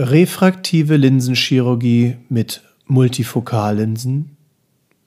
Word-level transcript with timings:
Refraktive 0.00 0.94
Linsenchirurgie 0.94 2.18
mit 2.28 2.62
Multifokallinsen, 2.86 4.36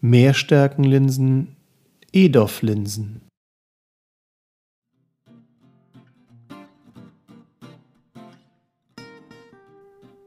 Mehrstärkenlinsen, 0.02 1.56
EDOF-Linsen. 2.12 3.22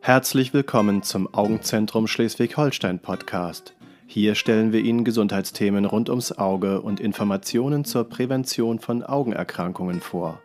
Herzlich 0.00 0.54
willkommen 0.54 1.02
zum 1.02 1.34
Augenzentrum 1.34 2.06
Schleswig-Holstein 2.06 3.00
Podcast. 3.00 3.74
Hier 4.06 4.34
stellen 4.34 4.72
wir 4.72 4.80
Ihnen 4.80 5.04
Gesundheitsthemen 5.04 5.84
rund 5.84 6.08
ums 6.08 6.32
Auge 6.32 6.80
und 6.80 7.00
Informationen 7.00 7.84
zur 7.84 8.04
Prävention 8.08 8.78
von 8.78 9.02
Augenerkrankungen 9.02 10.00
vor. 10.00 10.40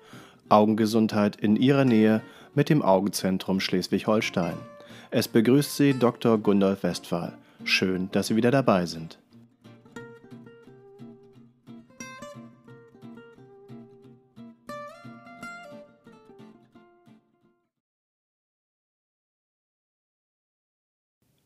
Augengesundheit 0.50 1.38
in 1.38 1.56
Ihrer 1.56 1.86
Nähe 1.86 2.22
mit 2.60 2.68
dem 2.68 2.82
Augenzentrum 2.82 3.62
Schleswig-Holstein. 3.62 4.56
Es 5.12 5.30
begrüßt 5.30 5.78
Sie 5.78 5.94
Dr. 5.94 6.38
Gundolf 6.38 6.84
Westphal. 6.84 7.38
Schön, 7.64 8.10
dass 8.12 8.28
Sie 8.28 8.36
wieder 8.36 8.52
dabei 8.52 8.86
sind. 8.86 9.18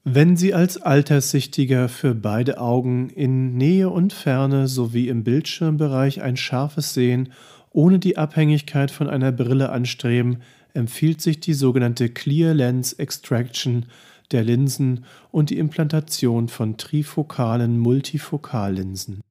Wenn 0.03 0.35
Sie 0.35 0.55
als 0.55 0.81
Alterssichtiger 0.81 1.89
für 1.89 2.15
beide 2.15 2.59
Augen 2.59 3.11
in 3.11 3.55
Nähe 3.55 3.91
und 3.91 4.13
Ferne 4.13 4.67
sowie 4.67 5.09
im 5.09 5.23
Bildschirmbereich 5.23 6.23
ein 6.23 6.37
scharfes 6.37 6.95
Sehen 6.95 7.31
ohne 7.69 7.99
die 7.99 8.17
Abhängigkeit 8.17 8.91
von 8.91 9.09
einer 9.09 9.31
Brille 9.31 9.69
anstreben, 9.69 10.43
empfiehlt 10.73 11.21
sich 11.21 11.39
die 11.39 11.53
sogenannte 11.53 12.09
Clear 12.09 12.53
Lens 12.53 12.93
Extraction 12.93 13.85
der 14.31 14.43
Linsen 14.43 15.05
und 15.31 15.49
die 15.49 15.57
Implantation 15.57 16.47
von 16.47 16.77
trifokalen 16.77 17.77
Multifokallinsen. 17.77 19.21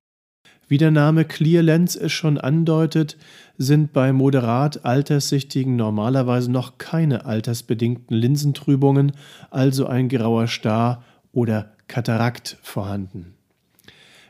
Wie 0.68 0.78
der 0.78 0.90
Name 0.90 1.24
Clear 1.24 1.62
Lens 1.62 1.96
es 1.96 2.12
schon 2.12 2.38
andeutet, 2.38 3.18
sind 3.58 3.92
bei 3.92 4.12
moderat 4.12 4.84
Alterssichtigen 4.84 5.76
normalerweise 5.76 6.50
noch 6.50 6.78
keine 6.78 7.26
altersbedingten 7.26 8.16
Linsentrübungen, 8.16 9.12
also 9.50 9.86
ein 9.86 10.08
grauer 10.08 10.46
Star 10.46 11.04
oder 11.32 11.72
Katarakt 11.88 12.56
vorhanden. 12.62 13.34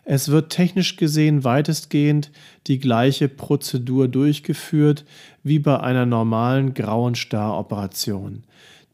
Es 0.04 0.30
wird 0.30 0.50
technisch 0.50 0.96
gesehen 0.96 1.44
weitestgehend 1.44 2.30
die 2.66 2.78
gleiche 2.78 3.28
Prozedur 3.28 4.08
durchgeführt 4.08 5.04
wie 5.44 5.60
bei 5.60 5.78
einer 5.78 6.06
normalen 6.06 6.74
grauen 6.74 7.14
Star-Operation. 7.14 8.42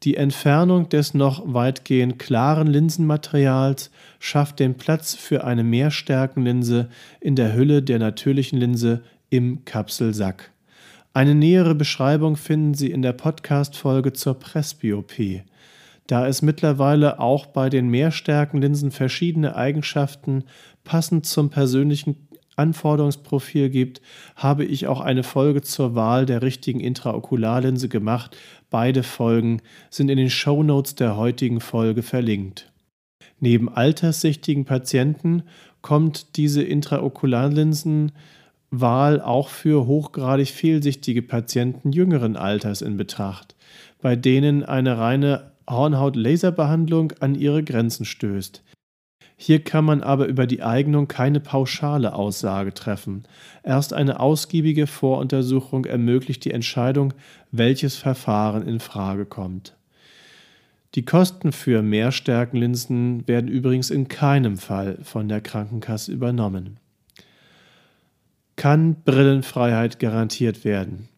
Die 0.05 0.17
Entfernung 0.17 0.89
des 0.89 1.15
noch 1.15 1.43
weitgehend 1.53 2.19
klaren 2.19 2.69
Linsenmaterials 2.69 3.91
schafft 4.21 4.61
den 4.61 4.77
Platz 4.77 5.15
für 5.15 5.45
eine 5.45 5.65
Mehrstärkenlinse 5.65 6.89
in 7.21 7.35
der 7.35 7.55
Hülle 7.55 7.83
der 7.83 7.99
natürlichen 7.99 8.61
Linse 8.61 9.03
im 9.31 9.65
Kapselsack. 9.65 10.53
Eine 11.15 11.35
nähere 11.35 11.75
Beschreibung 11.75 12.37
finden 12.37 12.75
Sie 12.75 12.91
in 12.93 13.03
der 13.03 13.13
Podcast-Folge 13.13 14.13
zur 14.13 14.35
Presbyopie. 14.35 15.43
Da 16.09 16.27
es 16.27 16.43
mittlerweile 16.43 17.21
auch 17.21 17.47
bei 17.47 17.69
den 17.69 17.89
Mehrstärkenlinsen 17.89 18.91
verschiedene 18.91 19.55
Eigenschaften 19.55 20.43
passend 20.83 21.27
zum 21.27 21.51
persönlichen 21.51 22.27
Anforderungsprofil 22.57 23.69
gibt, 23.69 24.01
habe 24.35 24.65
ich 24.65 24.87
auch 24.87 25.03
eine 25.03 25.23
Folge 25.23 25.61
zur 25.61 25.95
Wahl 25.95 26.25
der 26.25 26.41
richtigen 26.41 26.81
Intraokularlinse 26.81 27.91
gemacht. 27.91 28.39
Beide 28.71 29.03
Folgen 29.03 29.61
sind 29.91 30.11
in 30.11 30.17
den 30.17 30.31
Show 30.31 30.63
Notes 30.63 30.95
der 30.95 31.19
heutigen 31.19 31.61
Folge 31.61 32.03
verlinkt. 32.03 32.73
Neben 33.39 33.69
alterssichtigen 33.69 34.65
Patienten 34.65 35.43
kommt 35.83 36.39
diese 36.39 36.63
Intraokularlinsenwahl 36.63 39.21
auch 39.21 39.51
für 39.51 39.87
hochgradig 39.87 40.49
fehlsichtige 40.49 41.21
Patienten 41.21 41.93
jüngeren 41.93 42.37
Alters 42.37 42.81
in 42.81 42.97
Betracht, 42.97 43.57
bei 44.01 44.17
denen 44.17 44.65
eine 44.65 44.97
reine 44.97 45.58
Hornhaut-Laserbehandlung 45.69 47.13
an 47.21 47.35
ihre 47.35 47.63
Grenzen 47.63 48.05
stößt. 48.05 48.63
Hier 49.41 49.63
kann 49.63 49.85
man 49.85 50.03
aber 50.03 50.27
über 50.27 50.49
die 50.49 50.63
Eignung 50.63 51.07
keine 51.07 51.39
pauschale 51.39 52.13
Aussage 52.13 52.75
treffen. 52.75 53.23
Erst 53.63 53.93
eine 53.93 54.19
ausgiebige 54.19 54.89
Voruntersuchung 54.89 55.85
ermöglicht 55.85 56.45
die 56.45 56.51
Entscheidung, 56.51 57.15
welches 57.53 57.95
Verfahren 57.95 58.67
in 58.67 58.81
Frage 58.81 59.27
kommt. 59.27 59.77
Die 60.97 61.05
Kosten 61.05 61.53
für 61.53 61.83
Mehrstärkenlinsen 61.83 63.29
werden 63.29 63.49
übrigens 63.49 63.91
in 63.91 64.09
keinem 64.09 64.57
Fall 64.57 64.99
von 65.03 65.29
der 65.29 65.41
Krankenkasse 65.41 66.11
übernommen. 66.11 66.79
Kann 68.57 68.97
Brillenfreiheit 69.05 70.01
garantiert 70.01 70.65
werden? 70.65 71.09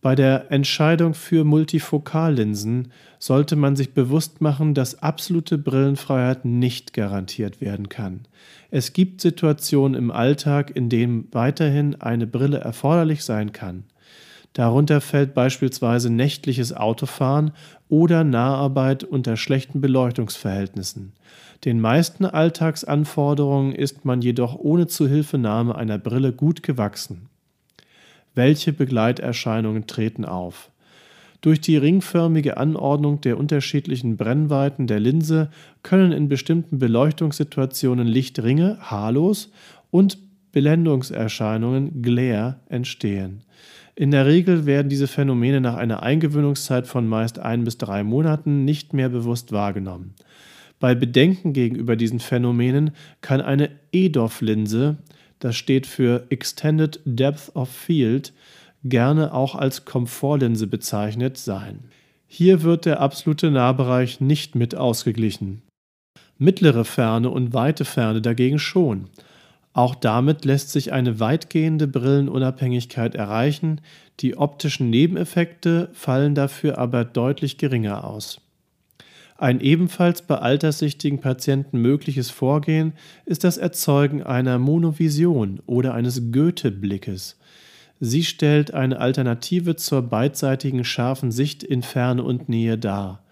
Bei 0.00 0.14
der 0.14 0.52
Entscheidung 0.52 1.14
für 1.14 1.42
Multifokallinsen 1.42 2.92
sollte 3.18 3.56
man 3.56 3.74
sich 3.74 3.94
bewusst 3.94 4.40
machen, 4.40 4.72
dass 4.72 5.02
absolute 5.02 5.58
Brillenfreiheit 5.58 6.44
nicht 6.44 6.92
garantiert 6.92 7.60
werden 7.60 7.88
kann. 7.88 8.20
Es 8.70 8.92
gibt 8.92 9.20
Situationen 9.20 9.98
im 9.98 10.12
Alltag, 10.12 10.70
in 10.76 10.88
denen 10.88 11.26
weiterhin 11.32 12.00
eine 12.00 12.28
Brille 12.28 12.58
erforderlich 12.58 13.24
sein 13.24 13.52
kann. 13.52 13.84
Darunter 14.52 15.00
fällt 15.00 15.34
beispielsweise 15.34 16.10
nächtliches 16.10 16.72
Autofahren 16.72 17.50
oder 17.88 18.22
Naharbeit 18.22 19.02
unter 19.04 19.36
schlechten 19.36 19.80
Beleuchtungsverhältnissen. 19.80 21.12
Den 21.64 21.80
meisten 21.80 22.24
Alltagsanforderungen 22.24 23.72
ist 23.72 24.04
man 24.04 24.22
jedoch 24.22 24.54
ohne 24.56 24.86
Zuhilfenahme 24.86 25.74
einer 25.74 25.98
Brille 25.98 26.32
gut 26.32 26.62
gewachsen. 26.62 27.28
Welche 28.38 28.72
Begleiterscheinungen 28.72 29.88
treten 29.88 30.24
auf? 30.24 30.70
Durch 31.40 31.60
die 31.60 31.76
ringförmige 31.76 32.56
Anordnung 32.56 33.20
der 33.20 33.36
unterschiedlichen 33.36 34.16
Brennweiten 34.16 34.86
der 34.86 35.00
Linse 35.00 35.50
können 35.82 36.12
in 36.12 36.28
bestimmten 36.28 36.78
Beleuchtungssituationen 36.78 38.06
Lichtringe, 38.06 38.78
Halos 38.80 39.50
und 39.90 40.18
Blendungserscheinungen, 40.52 42.00
Glare, 42.00 42.60
entstehen. 42.68 43.42
In 43.96 44.12
der 44.12 44.26
Regel 44.26 44.66
werden 44.66 44.88
diese 44.88 45.08
Phänomene 45.08 45.60
nach 45.60 45.74
einer 45.74 46.04
Eingewöhnungszeit 46.04 46.86
von 46.86 47.08
meist 47.08 47.40
ein 47.40 47.64
bis 47.64 47.76
drei 47.76 48.04
Monaten 48.04 48.64
nicht 48.64 48.94
mehr 48.94 49.08
bewusst 49.08 49.50
wahrgenommen. 49.50 50.14
Bei 50.78 50.94
Bedenken 50.94 51.54
gegenüber 51.54 51.96
diesen 51.96 52.20
Phänomenen 52.20 52.92
kann 53.20 53.40
eine 53.40 53.70
EDOF-Linse 53.90 54.98
das 55.38 55.56
steht 55.56 55.86
für 55.86 56.26
Extended 56.30 57.00
Depth 57.04 57.54
of 57.54 57.68
Field, 57.68 58.32
gerne 58.84 59.32
auch 59.34 59.54
als 59.54 59.84
Komfortlinse 59.84 60.66
bezeichnet 60.66 61.36
sein. 61.36 61.84
Hier 62.26 62.62
wird 62.62 62.84
der 62.84 63.00
absolute 63.00 63.50
Nahbereich 63.50 64.20
nicht 64.20 64.54
mit 64.54 64.74
ausgeglichen. 64.74 65.62
Mittlere 66.36 66.84
Ferne 66.84 67.30
und 67.30 67.54
weite 67.54 67.84
Ferne 67.84 68.20
dagegen 68.20 68.58
schon. 68.58 69.08
Auch 69.72 69.94
damit 69.94 70.44
lässt 70.44 70.70
sich 70.70 70.92
eine 70.92 71.20
weitgehende 71.20 71.86
Brillenunabhängigkeit 71.88 73.14
erreichen, 73.14 73.80
die 74.20 74.36
optischen 74.36 74.90
Nebeneffekte 74.90 75.88
fallen 75.92 76.34
dafür 76.34 76.78
aber 76.78 77.04
deutlich 77.04 77.58
geringer 77.58 78.04
aus. 78.04 78.40
Ein 79.40 79.60
ebenfalls 79.60 80.22
bei 80.22 80.34
alterssichtigen 80.34 81.20
Patienten 81.20 81.80
mögliches 81.80 82.28
Vorgehen 82.28 82.92
ist 83.24 83.44
das 83.44 83.56
Erzeugen 83.56 84.24
einer 84.24 84.58
Monovision 84.58 85.60
oder 85.64 85.94
eines 85.94 86.32
Goethe-Blickes. 86.32 87.38
Sie 88.00 88.24
stellt 88.24 88.74
eine 88.74 88.98
Alternative 88.98 89.76
zur 89.76 90.02
beidseitigen 90.02 90.82
scharfen 90.82 91.30
Sicht 91.30 91.62
in 91.62 91.82
Ferne 91.82 92.24
und 92.24 92.48
Nähe 92.48 92.78
dar. 92.78 93.22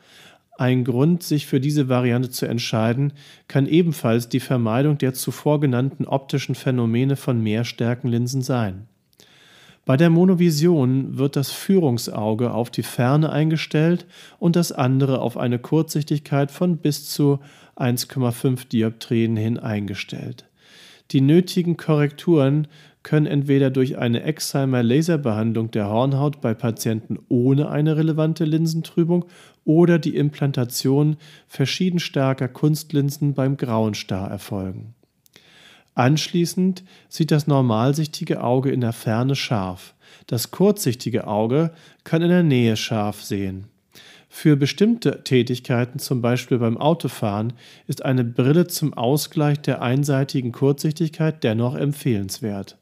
Ein 0.56 0.84
Grund, 0.84 1.24
sich 1.24 1.46
für 1.46 1.58
diese 1.58 1.88
Variante 1.88 2.30
zu 2.30 2.46
entscheiden, 2.46 3.12
kann 3.48 3.66
ebenfalls 3.66 4.28
die 4.28 4.40
Vermeidung 4.40 4.98
der 4.98 5.12
zuvor 5.12 5.58
genannten 5.58 6.04
optischen 6.04 6.54
Phänomene 6.54 7.16
von 7.16 7.42
Mehrstärkenlinsen 7.42 8.42
sein. 8.42 8.86
Bei 9.86 9.96
der 9.96 10.10
Monovision 10.10 11.16
wird 11.16 11.36
das 11.36 11.52
Führungsauge 11.52 12.52
auf 12.52 12.70
die 12.70 12.82
Ferne 12.82 13.30
eingestellt 13.30 14.04
und 14.40 14.56
das 14.56 14.72
andere 14.72 15.20
auf 15.20 15.36
eine 15.36 15.60
Kurzsichtigkeit 15.60 16.50
von 16.50 16.78
bis 16.78 17.08
zu 17.08 17.38
1,5 17.76 18.68
Dioptrien 18.68 19.36
hin 19.36 19.60
eingestellt. 19.60 20.44
Die 21.12 21.20
nötigen 21.20 21.76
Korrekturen 21.76 22.66
können 23.04 23.26
entweder 23.26 23.70
durch 23.70 23.96
eine 23.96 24.24
Exheimer 24.24 24.82
Laserbehandlung 24.82 25.70
der 25.70 25.88
Hornhaut 25.88 26.40
bei 26.40 26.52
Patienten 26.52 27.20
ohne 27.28 27.68
eine 27.68 27.96
relevante 27.96 28.44
Linsentrübung 28.44 29.26
oder 29.64 30.00
die 30.00 30.16
Implantation 30.16 31.16
verschieden 31.46 32.00
starker 32.00 32.48
Kunstlinsen 32.48 33.34
beim 33.34 33.56
grauen 33.56 33.94
Star 33.94 34.28
erfolgen. 34.28 34.96
Anschließend 35.96 36.84
sieht 37.08 37.30
das 37.30 37.46
normalsichtige 37.46 38.44
Auge 38.44 38.70
in 38.70 38.82
der 38.82 38.92
Ferne 38.92 39.34
scharf. 39.34 39.94
Das 40.26 40.50
kurzsichtige 40.50 41.26
Auge 41.26 41.72
kann 42.04 42.20
in 42.20 42.28
der 42.28 42.42
Nähe 42.42 42.76
scharf 42.76 43.22
sehen. 43.22 43.64
Für 44.28 44.56
bestimmte 44.56 45.24
Tätigkeiten, 45.24 45.98
zum 45.98 46.20
Beispiel 46.20 46.58
beim 46.58 46.76
Autofahren, 46.76 47.54
ist 47.86 48.04
eine 48.04 48.24
Brille 48.24 48.66
zum 48.66 48.92
Ausgleich 48.92 49.58
der 49.60 49.80
einseitigen 49.80 50.52
Kurzsichtigkeit 50.52 51.42
dennoch 51.42 51.74
empfehlenswert. 51.74 52.76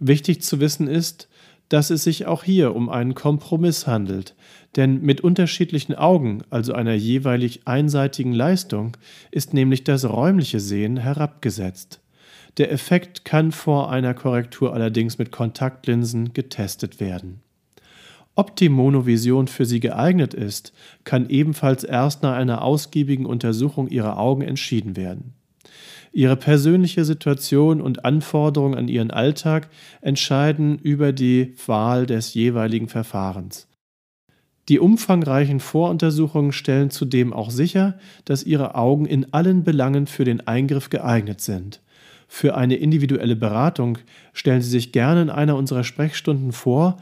Wichtig 0.00 0.42
zu 0.42 0.58
wissen 0.58 0.88
ist, 0.88 1.28
dass 1.68 1.90
es 1.90 2.02
sich 2.02 2.26
auch 2.26 2.42
hier 2.42 2.74
um 2.74 2.88
einen 2.88 3.14
Kompromiss 3.14 3.86
handelt, 3.86 4.34
denn 4.74 5.00
mit 5.02 5.20
unterschiedlichen 5.20 5.94
Augen, 5.94 6.42
also 6.50 6.72
einer 6.72 6.94
jeweilig 6.94 7.60
einseitigen 7.64 8.32
Leistung, 8.32 8.96
ist 9.30 9.54
nämlich 9.54 9.84
das 9.84 10.04
räumliche 10.04 10.58
Sehen 10.58 10.96
herabgesetzt. 10.96 12.00
Der 12.58 12.72
Effekt 12.72 13.24
kann 13.24 13.52
vor 13.52 13.90
einer 13.90 14.14
Korrektur 14.14 14.72
allerdings 14.72 15.18
mit 15.18 15.30
Kontaktlinsen 15.30 16.32
getestet 16.32 17.00
werden. 17.00 17.40
Ob 18.34 18.54
die 18.56 18.68
Monovision 18.68 19.46
für 19.48 19.64
Sie 19.64 19.80
geeignet 19.80 20.34
ist, 20.34 20.72
kann 21.04 21.28
ebenfalls 21.28 21.84
erst 21.84 22.22
nach 22.22 22.34
einer 22.34 22.62
ausgiebigen 22.62 23.26
Untersuchung 23.26 23.88
Ihrer 23.88 24.18
Augen 24.18 24.42
entschieden 24.42 24.96
werden. 24.96 25.34
Ihre 26.12 26.36
persönliche 26.36 27.04
Situation 27.04 27.80
und 27.80 28.04
Anforderungen 28.04 28.74
an 28.74 28.88
Ihren 28.88 29.10
Alltag 29.10 29.68
entscheiden 30.00 30.78
über 30.78 31.12
die 31.12 31.54
Wahl 31.66 32.06
des 32.06 32.32
jeweiligen 32.32 32.88
Verfahrens. 32.88 33.68
Die 34.68 34.80
umfangreichen 34.80 35.60
Voruntersuchungen 35.60 36.52
stellen 36.52 36.90
zudem 36.90 37.32
auch 37.32 37.50
sicher, 37.50 37.98
dass 38.24 38.44
Ihre 38.44 38.74
Augen 38.74 39.06
in 39.06 39.32
allen 39.32 39.62
Belangen 39.62 40.06
für 40.06 40.24
den 40.24 40.46
Eingriff 40.46 40.90
geeignet 40.90 41.40
sind. 41.40 41.80
Für 42.28 42.56
eine 42.56 42.76
individuelle 42.76 43.36
Beratung 43.36 43.98
stellen 44.32 44.62
Sie 44.62 44.70
sich 44.70 44.92
gerne 44.92 45.22
in 45.22 45.30
einer 45.30 45.56
unserer 45.56 45.84
Sprechstunden 45.84 46.52
vor 46.52 46.96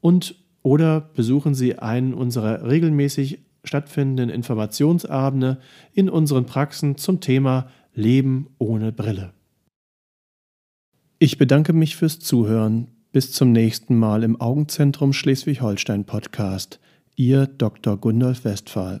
und 0.00 0.36
oder 0.62 1.00
besuchen 1.00 1.54
Sie 1.54 1.78
einen 1.78 2.14
unserer 2.14 2.68
regelmäßig 2.68 3.40
stattfindenden 3.64 4.30
Informationsabende 4.30 5.58
in 5.92 6.08
unseren 6.08 6.46
Praxen 6.46 6.96
zum 6.96 7.20
Thema 7.20 7.70
Leben 7.94 8.48
ohne 8.58 8.92
Brille. 8.92 9.32
Ich 11.18 11.38
bedanke 11.38 11.72
mich 11.72 11.96
fürs 11.96 12.20
Zuhören. 12.20 12.88
Bis 13.10 13.32
zum 13.32 13.52
nächsten 13.52 13.96
Mal 13.96 14.22
im 14.22 14.40
Augenzentrum 14.40 15.12
Schleswig-Holstein 15.12 16.04
Podcast. 16.04 16.78
Ihr 17.16 17.46
Dr. 17.46 17.96
Gundolf 17.96 18.44
Westphal. 18.44 19.00